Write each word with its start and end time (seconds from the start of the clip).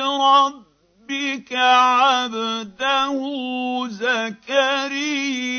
ربك 0.00 1.52
عبده 1.52 3.18
زكريا. 3.88 5.56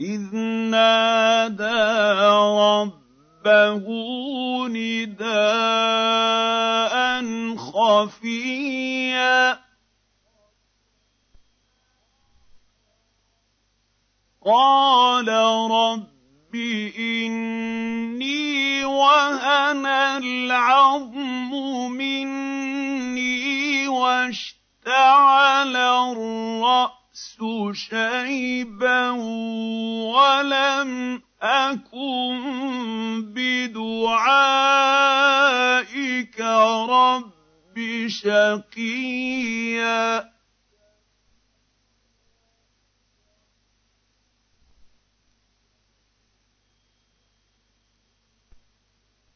إِذْ 0.00 0.36
نَادَىٰ 0.70 2.18
رَبَّهُ 2.58 3.84
نِدَاءً 4.68 5.28
خَفِيًّا. 7.56 9.58
قَالَ 14.44 15.28
رَبِّ 15.70 16.17
إِنِّي 16.98 18.84
وَهَنَ 18.84 19.86
الْعَظْمُ 19.86 21.50
مِنِّي 21.92 23.88
وَاشْتَعَلَ 23.88 25.76
الرَّأْسُ 25.76 27.38
شَيْبًا 27.72 29.10
وَلَمْ 30.08 31.22
أَكُن 31.42 32.38
بِدُعَائِكَ 33.34 34.80
رَبِّ 36.90 38.06
شَقِيًّا 38.08 39.58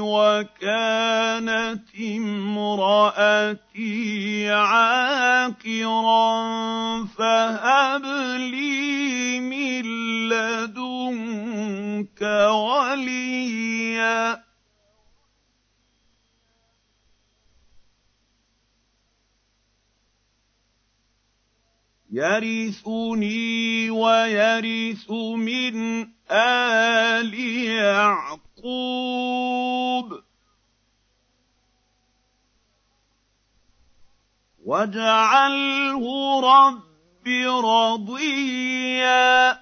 وَكَانَتِ 0.00 1.88
امْرَأَتِي 2.16 3.60
عَاقِرًا 4.50 6.32
فَهَبْ 7.18 8.04
لِي 8.52 9.40
مِن 9.40 9.82
لَّدُنكَ 10.28 12.22
وَلِيًّا 12.52 14.41
يَرِثُنِي 22.12 23.90
وَيَرِثُ 23.90 25.10
مِنْ 25.36 26.08
آلِ 26.30 27.34
يَعْقُوبَ 28.64 30.14
ۖ. 30.14 30.22
وَاجْعَلْهُ 34.64 36.04
رَبِّ 36.40 37.28
رَضِيًّا. 37.64 39.58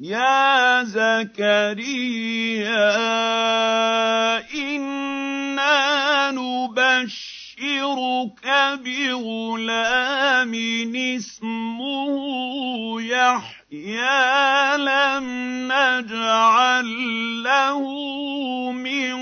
يَا 0.00 0.84
زَكَرِيَّا 0.84 1.84
نُبَشِّرُكَ 6.30 8.46
بِغُلَامٍ 8.84 10.54
اسْمُهُ 11.16 12.14
يَحْيَىٰ 13.02 14.76
لَمْ 14.78 15.24
نَجْعَل 15.72 16.86
لَّهُ 17.42 17.80
مِن 18.72 19.14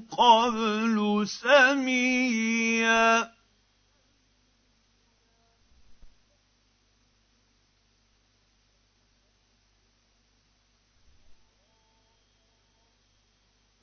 قَبْلُ 0.00 1.24
سَمِيًّا 1.26 3.33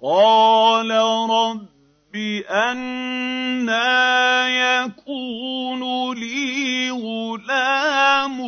قَالَ 0.03 0.89
رَبِّ 1.29 2.16
أَنَّىٰ 2.50 3.69
يَكُونُ 4.50 5.81
لِي 6.17 6.89
غُلَامٌ 6.91 8.40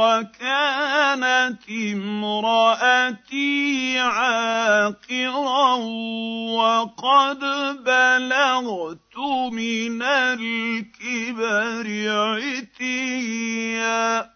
وَكَانَتِ 0.00 1.62
امْرَأَتِي 1.92 3.58
عَاقِرًا 3.98 5.74
وَقَدْ 6.56 7.40
بَلَغْتُ 7.84 9.16
مِنَ 9.52 10.02
الْكِبَرِ 10.02 11.86
عِتِيًّا 12.80 14.35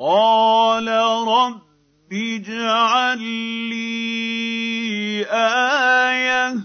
قَالَ 0.00 0.88
رَبِّ 1.28 2.12
اجْعَل 2.12 3.18
لِّي 3.70 5.26
آيَةً 5.30 6.54
ۖ. 6.54 6.58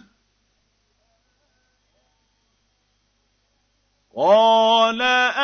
قَالَ 4.17 5.01
آيَتُكَ 5.01 5.41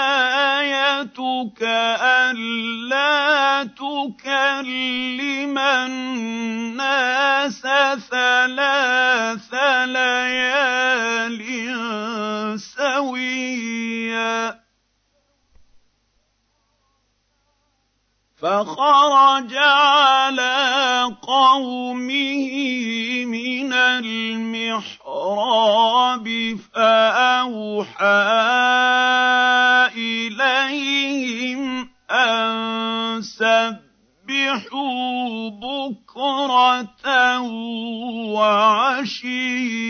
أَلَّا 2.04 3.64
تُكَلِّمَ 3.64 5.58
النَّاسَ 5.58 7.62
ثَلَاثَ 8.12 9.54
لَيَالٍ 9.88 11.40
سَوِيًّا. 12.60 14.67
فَخَرَجَ 18.38 19.54
عَلَىٰ 19.56 21.16
قَوْمِهِ 21.22 22.54
مِنَ 23.26 23.74
الْمِحْرَابِ 23.98 25.08
فَأَوْحَىٰ 26.74 28.06
إِلَيْهِمْ 29.98 31.90
أَن 32.12 33.22
سَبِّحُوا 33.22 33.90
بكرة 35.50 37.42
وعشيا. 39.18 39.88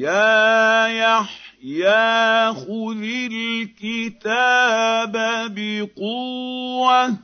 يا 0.00 0.86
يحيى 0.86 2.54
خذ 2.54 3.02
الكتاب 3.32 5.12
بقوة. 5.54 7.16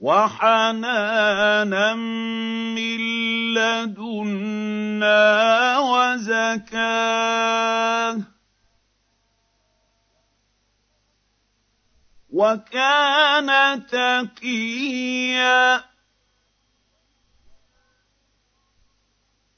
وحنانا 0.00 1.94
من 2.74 2.98
لدنا 3.54 5.18
وزكاة. 5.78 7.36
وكان 12.32 13.82
تقيا. 13.86 15.84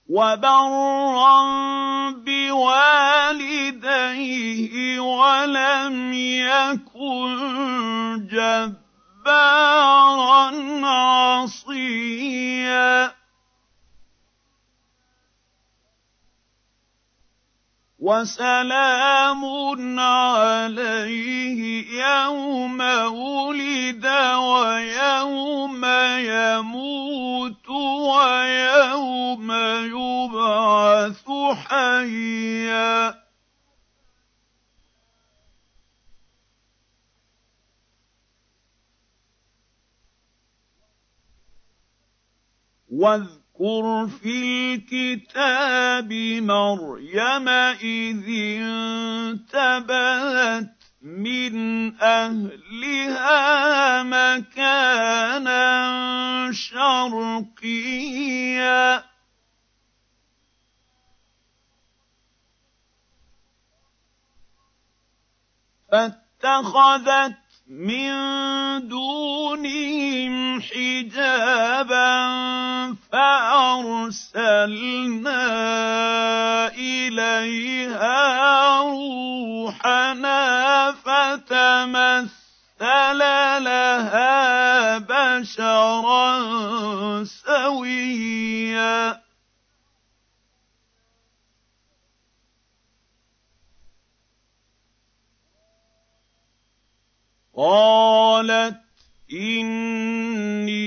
وبرا 0.08 1.42
بوالديه 2.10 3.40
ولم 5.00 6.12
يكن 6.12 7.38
جبارا 8.30 8.87
جبارا 9.28 10.48
عصيا. 11.44 12.88
وسلام 17.98 19.44
عليه 20.00 21.60
يوم 22.04 22.80
ولد 22.80 24.06
ويوم 24.36 25.84
يموت 26.18 27.68
ويوم 27.68 29.52
يبعث 29.92 31.26
حيا. 31.68 33.27
واذكر 42.98 44.06
في 44.06 44.74
الكتاب 44.74 46.12
مريم 46.42 47.48
إذ 47.48 48.24
انتبذت 49.38 50.74
من 51.02 51.54
أهلها 52.02 53.42
مكانا 54.02 55.62
شرقيا. 56.52 58.08
فاتخذت 65.92 67.47
من 67.68 68.88
دونهم 68.88 70.62
حجابا 70.62 72.16
فارسلنا 73.12 74.48
اليها 76.68 78.80
روحنا 78.80 80.42
فتمثل 81.04 82.30
لها 83.60 84.98
بشرا 84.98 86.38
سويا 87.24 89.27
قالت 97.58 98.80
إني 99.32 100.78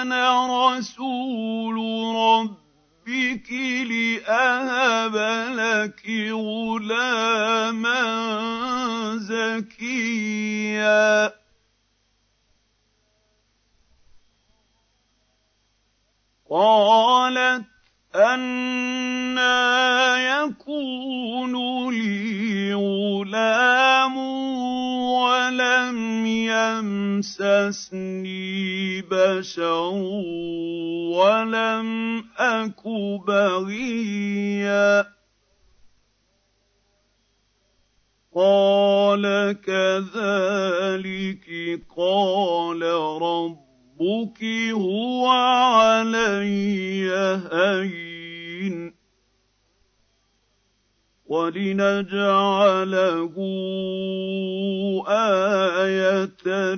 أنا 0.03 0.47
رسول 0.77 1.77
رب 2.17 2.64
ربك 3.35 3.53
لأهب 3.91 5.17
لك 5.59 6.07
غلاما 6.31 8.01
زكيا. 9.17 10.65
قالت 16.51 17.74
أنا 18.15 19.55
يكون 20.17 21.55
لي 21.91 22.75
غلام 22.75 24.17
ولم 25.19 26.27
يمسسني 27.87 29.03
بشر 29.03 29.91
ولم 31.15 31.89
أك 32.39 32.83
بغيا 33.27 35.07
قال 38.35 39.57
كذلك 39.67 41.47
قال 41.97 42.83
ربك 43.23 43.74
هو 44.73 45.27
علي 45.27 47.11
هين 47.53 48.95
ولنجعله 51.27 53.35
آية 55.09 56.75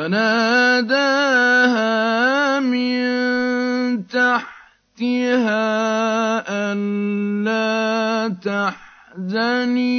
فناداها 0.00 1.90
من 2.60 4.06
تحتها 4.06 5.60
ألا 6.72 8.28
تحزني 9.14 9.92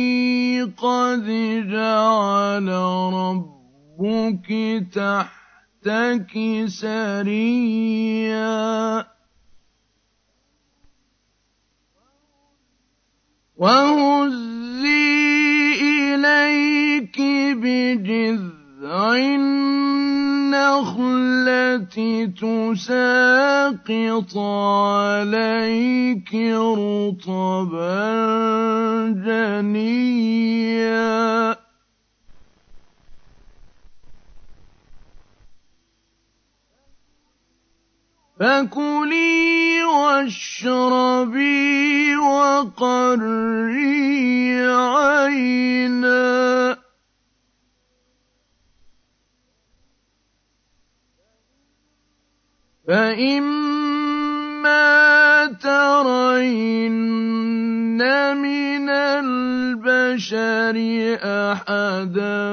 قد 0.63 1.25
جعل 1.69 2.67
ربك 3.13 4.49
تحتك 4.93 6.33
سريا. 6.65 7.85
وهزي 13.57 15.01
إليك 15.81 17.17
بجذع 17.61 18.60
النخلة 20.51 21.85
تساقط 22.41 24.37
عليك 24.37 26.35
رطبا 26.35 28.01
جنيا 29.25 30.81
فكلي 38.39 39.83
واشربي 39.83 41.35
وقري 42.15 43.51
عينا 44.65 46.21
فإما 52.91 54.83
ترين 55.63 56.91
من 58.35 58.89
البشر 58.89 60.75
أحدا 61.23 62.51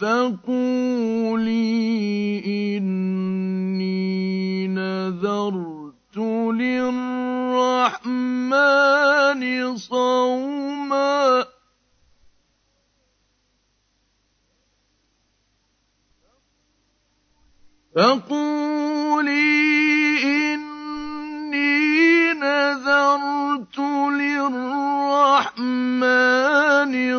فقولي 0.00 1.62
إني 2.78 4.68
نذرت 4.68 6.16
للرحمن 6.58 8.12
صوما 9.76 11.44
فقولي 17.98 19.34
إني 20.54 22.32
نذرت 22.32 23.78
للرحمن 25.18 25.68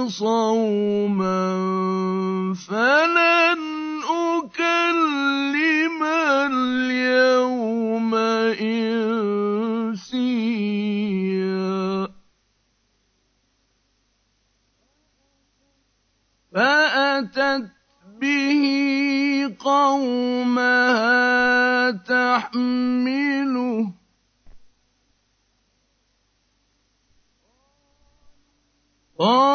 صوما 0.09 1.49
فلن 2.67 3.59
أكلم 4.39 6.03
اليوم 6.53 8.15
إنسيا 8.15 10.07
فأتت 16.53 17.78
به 18.19 19.55
قومها 19.59 21.19
تحمله. 21.91 23.93
قالوا 29.17 29.48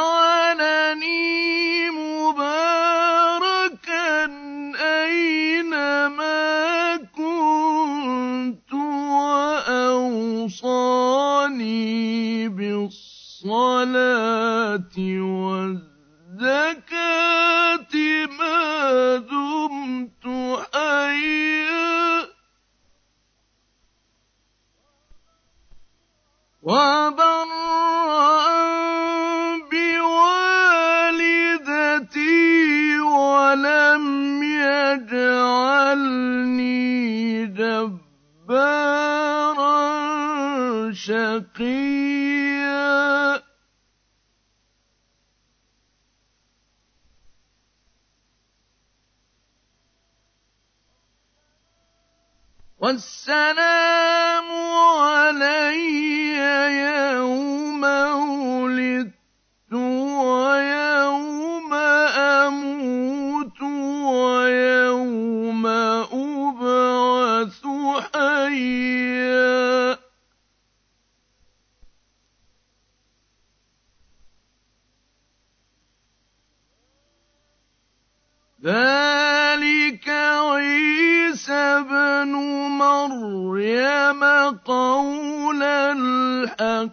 ذلك 78.65 80.09
عيسى 80.09 81.85
بن 81.91 82.33
مريم 82.79 84.25
قول 84.65 85.62
الحق 85.62 86.91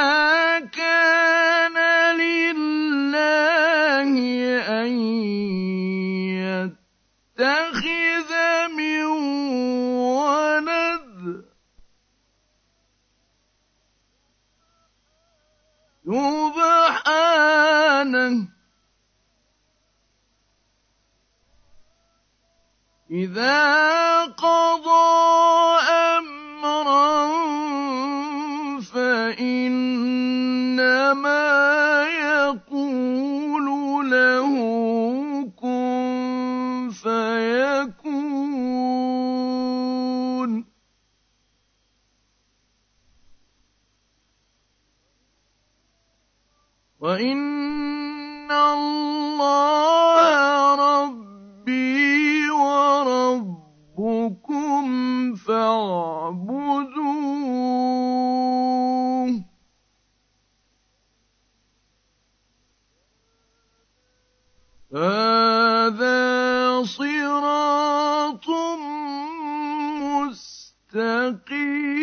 مستقيم 71.28 71.97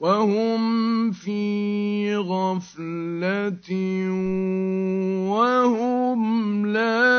وهم 0.00 1.10
في 1.10 2.16
غفلة 2.16 3.70
وهم 5.30 6.66
لا 6.66 7.17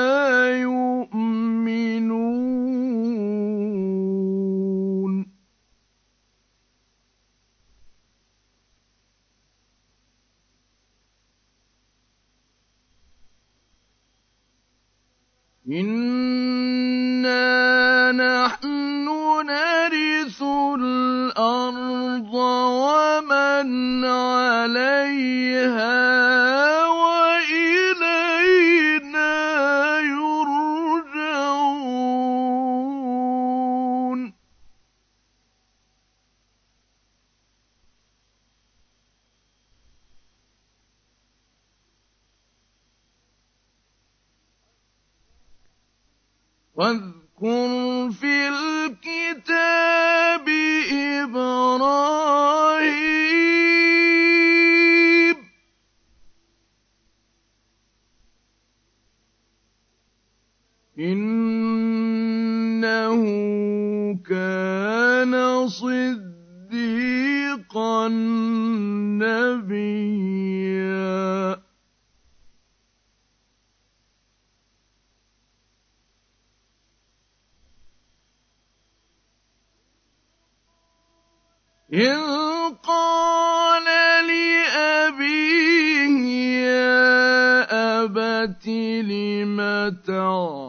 لم 89.89 90.68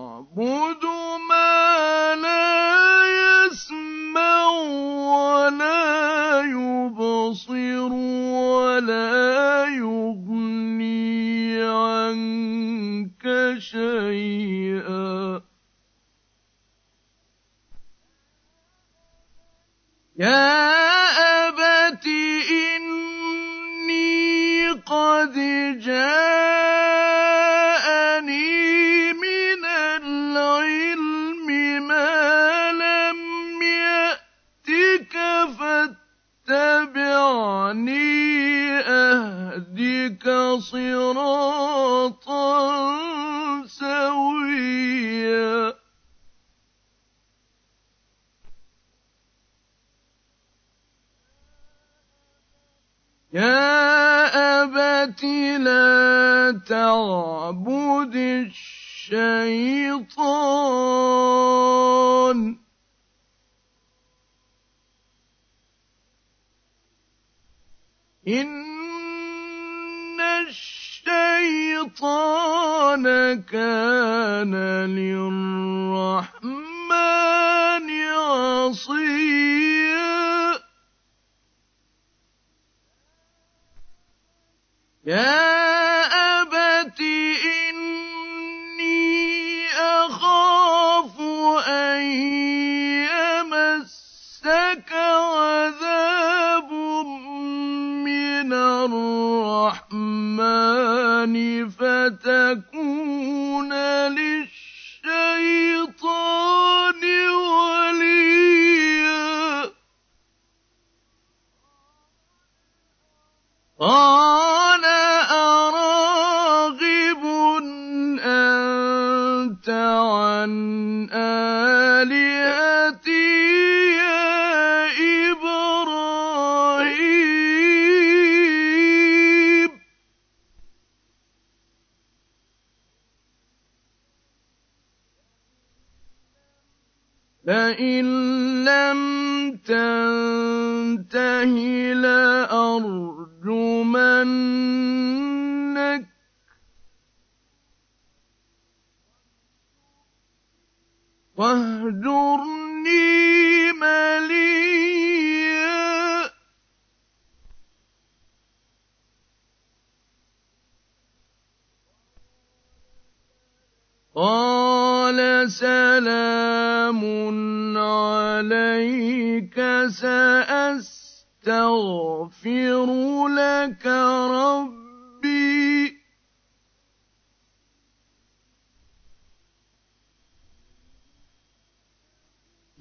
أبت 87.00 87.02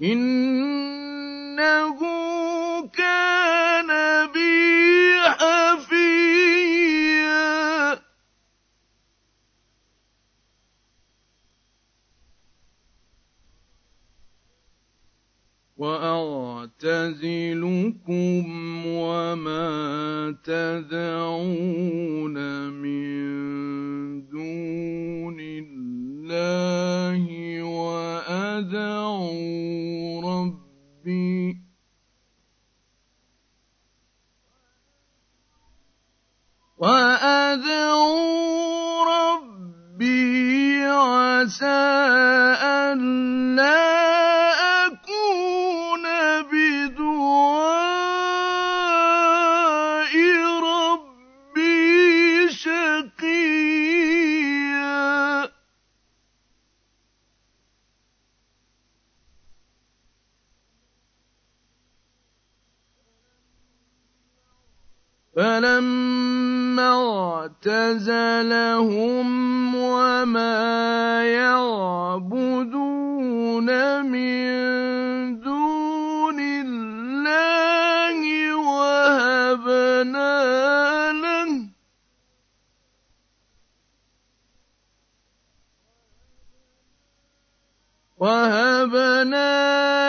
إنه 0.02 1.96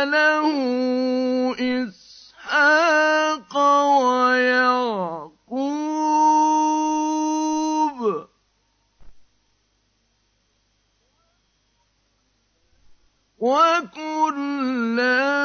له 0.06 0.48
إسحاق 1.60 3.58
ويعقوب. 4.04 5.22
وكلا 13.40 15.41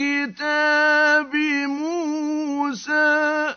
كتاب 0.00 1.34
موسى. 1.68 3.54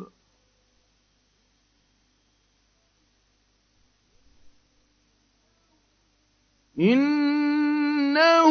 ۚ. 0.00 0.02
إِنَّهُ 6.80 8.50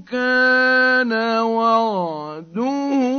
كَانَ 0.00 1.12
وَعْدُهُ 1.40 3.17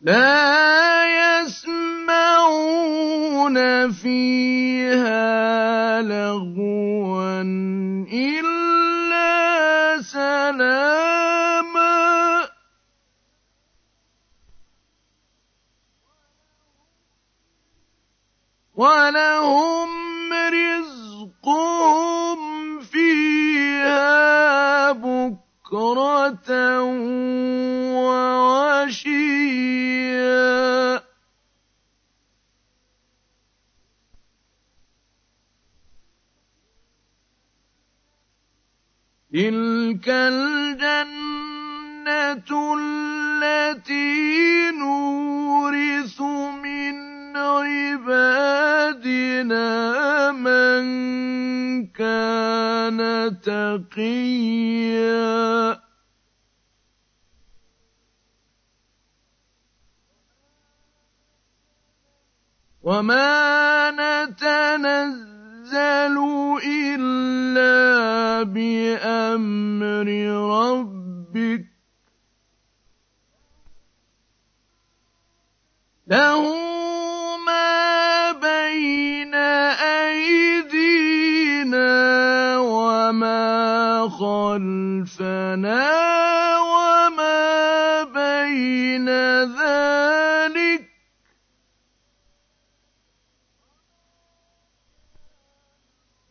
لَّا 0.00 1.40
يَسْمَعُونَ 1.44 2.28
فِيهَا 3.92 5.22
لَغْوًا 6.02 7.42
إِلَّا 8.12 9.32
سَلَامًا 10.02 11.24
ۖ. 12.46 12.48
وَلَهُمْ 18.74 19.77
تِلْكَ 39.32 40.08
الْجَنَّةُ 40.08 41.30
الَّتِي 42.80 44.70
نُورِثُ 44.70 46.20
مِنْ 46.64 46.96
عِبَادِنَا 47.36 48.72
مَن 50.32 50.82
كَانَ 51.86 52.98
تَقِيًّا. 53.40 54.48
وَمَا 62.88 63.92
نَتَنَزَّلُ 64.00 65.36
إِلَّا 66.64 68.48
بِأَمْرِ 68.48 70.08
رَبِّكَ 70.56 71.60
ۖ 71.60 71.64
لَهُ 76.08 76.42
مَا 77.46 78.32
بَيْنَ 78.32 79.34
أَيْدِينَا 80.08 81.04
وَمَا 82.58 84.08
خَلْفَنَا 84.08 85.78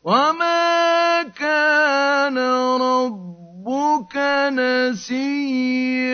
وَمَا 0.07 1.35
كَانَ 1.35 2.37
رَبُّكَ 2.79 4.15
نَسِيًّا 4.55 6.07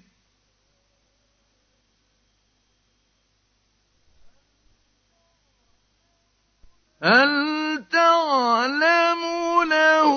هَلْ 7.02 7.84
تَعْلَمُ 7.90 9.22
لَهُ 9.70 10.10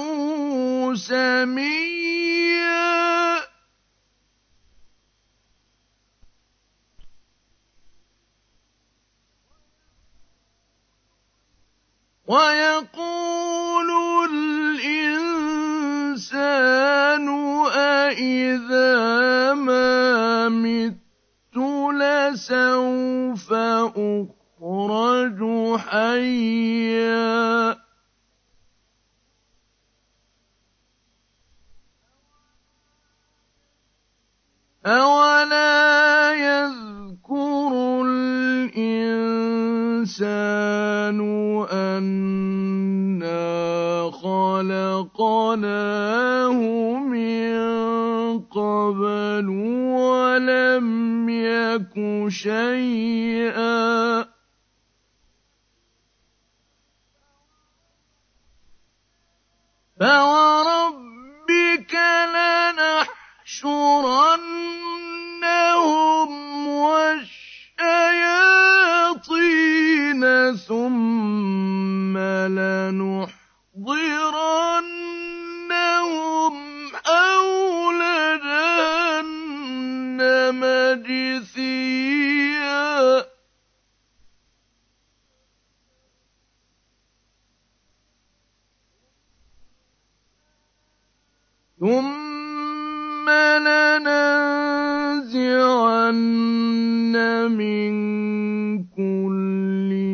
سَمِيًّا؟ 0.95 2.25
وَيَقُولُ 12.27 13.89
الْإِنسَانُ 14.29 15.24
أَإِذَا 17.75 19.53
مَا 19.53 20.49
مِتُّ 20.49 21.57
لَسَوْفَ 21.91 23.53
أُخْرَجُ 23.93 25.39
حيا. 25.77 27.75
أولا 34.85 36.33
يذكر 36.33 37.71
الإنسان 38.05 38.85
أنا 41.71 42.64
خلقناه 44.55 46.53
من 46.99 47.55
قبل 48.39 49.49
ولم 49.99 51.29
يك 51.29 51.93
شيئا 52.29 54.25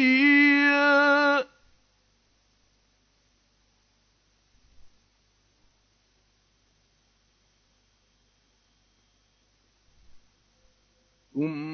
ثم 11.36 11.69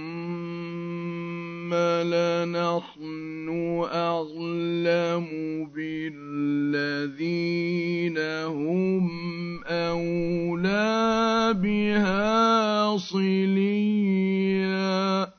بها 13.35 13.45
صليا 13.45 15.33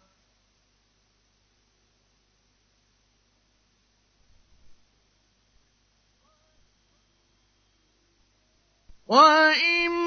وإن 9.07 10.06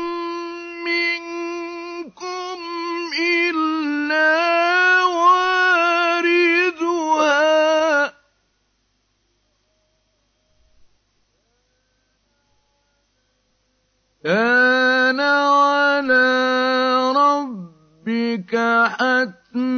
حتما 19.19 19.68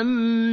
الضلالة 0.00 0.47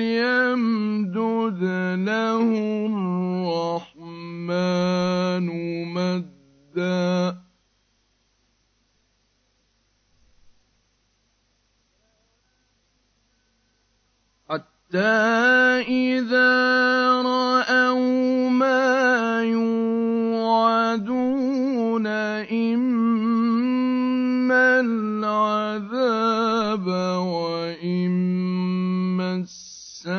الساعة 29.41 30.17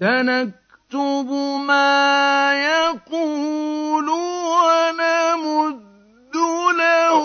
سنكتب 0.00 1.30
ما 1.66 2.52
يقول 2.54 4.08
ونمد 4.54 5.82
له 6.78 7.24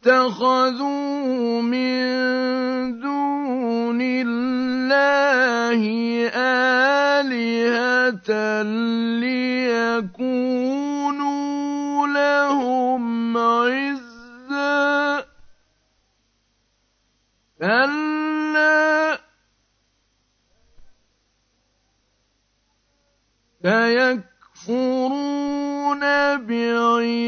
واتخذوا 0.04 1.62
من 1.62 2.04
دون 3.00 4.00
الله 4.00 5.82
آلهة 7.14 8.30
ليكونوا 9.20 10.33
لهم 12.14 13.38
عزا. 13.38 15.24
كلا. 17.58 19.18
سيكفرون 23.62 24.34
بعبادتهم 26.36 27.24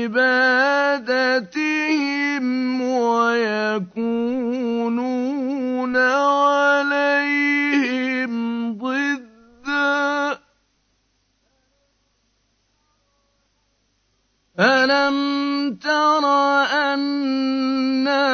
ويكونون 2.82 4.66
ألم 14.60 15.76
تر 15.76 16.24
أنا 16.72 18.24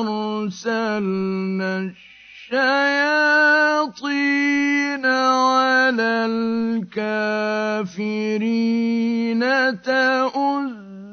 أرسلنا 0.00 1.76
الشياطين 2.48 3.46
على 5.06 6.26
الكافرين 6.80 7.40
تؤزهم 9.82 11.10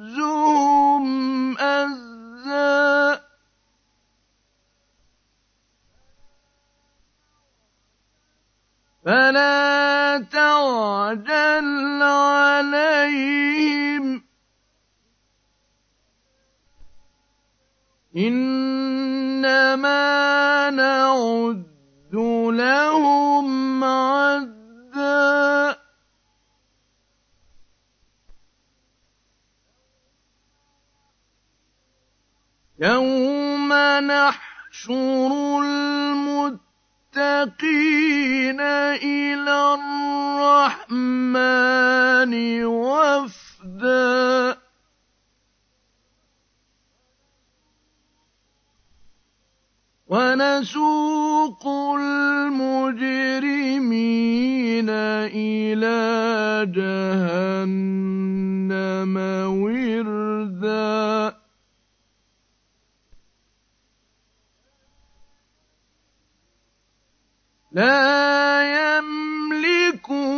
أزا 1.57 3.19
فلا 9.05 10.25
تعجل 10.31 12.03
عليهم 12.03 13.46
إنما 18.17 19.99
نعد 20.69 21.63
لهم 22.53 23.83
عدا 23.83 25.77
يوم 32.79 33.73
نحشر 34.03 35.31
المتقين 35.61 37.21
إلى 39.01 39.73
الرحمن 40.87 42.33
وفدا 42.65 44.57
ونسوق 50.07 51.67
المجرمين 51.99 52.97
إلى 55.35 55.99
جهنم 56.71 57.97
وردا. 59.61 61.35
لا 67.71 68.97
يملكون 68.97 70.29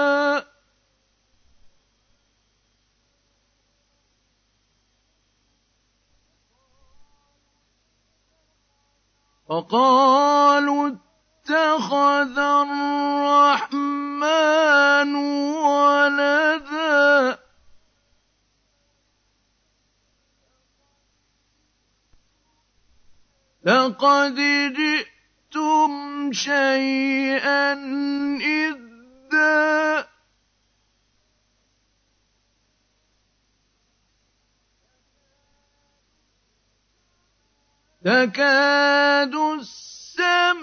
فقالوا 9.48 10.88
اتخذ 10.88 12.38
الرحمن 12.38 13.66
ولدا. 15.54 17.38
لقد 23.66 24.34
جئتم 24.78 26.32
شيئا 26.32 27.72
إدا 28.38 30.06
تكاد 38.04 39.34
السماوات 39.58 40.56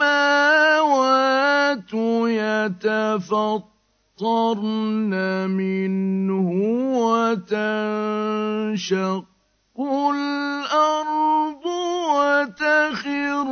يتفطرن 2.83 3.83
منه 5.49 6.49
وتنشق 7.43 8.13
الأرض 9.79 11.65
وتخر 12.13 13.47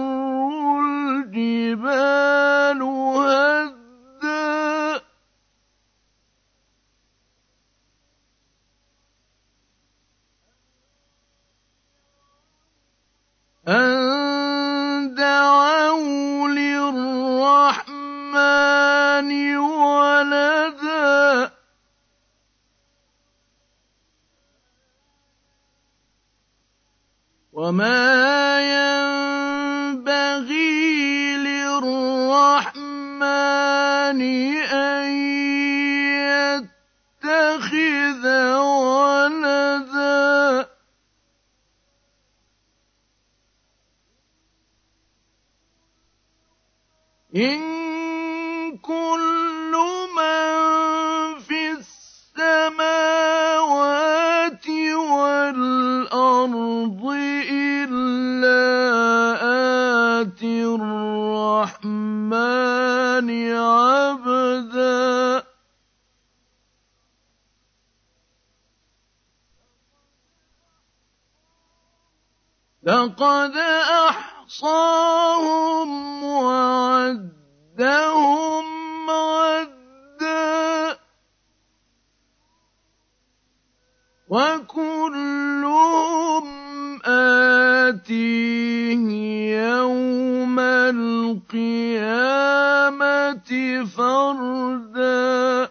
فردا. 93.86 95.70